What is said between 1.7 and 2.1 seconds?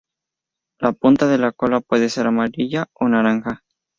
puede